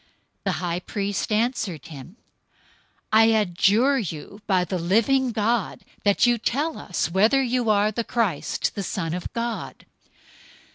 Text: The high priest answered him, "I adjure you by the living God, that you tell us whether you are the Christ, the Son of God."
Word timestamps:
The 0.45 0.53
high 0.53 0.79
priest 0.79 1.31
answered 1.31 1.85
him, 1.85 2.17
"I 3.13 3.25
adjure 3.25 3.99
you 3.99 4.41
by 4.47 4.65
the 4.65 4.79
living 4.79 5.31
God, 5.31 5.83
that 6.03 6.25
you 6.25 6.39
tell 6.39 6.79
us 6.79 7.11
whether 7.11 7.43
you 7.43 7.69
are 7.69 7.91
the 7.91 8.03
Christ, 8.03 8.73
the 8.73 8.81
Son 8.81 9.13
of 9.13 9.31
God." 9.33 9.85